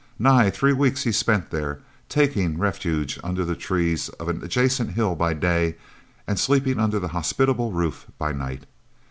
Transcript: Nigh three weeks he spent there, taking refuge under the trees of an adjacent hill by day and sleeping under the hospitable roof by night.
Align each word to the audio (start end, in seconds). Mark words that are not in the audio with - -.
Nigh 0.17 0.49
three 0.49 0.73
weeks 0.73 1.03
he 1.03 1.11
spent 1.11 1.51
there, 1.51 1.79
taking 2.09 2.57
refuge 2.57 3.19
under 3.23 3.45
the 3.45 3.53
trees 3.53 4.09
of 4.09 4.29
an 4.29 4.43
adjacent 4.43 4.93
hill 4.93 5.13
by 5.13 5.35
day 5.35 5.75
and 6.25 6.39
sleeping 6.39 6.79
under 6.79 6.97
the 6.97 7.09
hospitable 7.09 7.71
roof 7.71 8.07
by 8.17 8.31
night. 8.31 8.65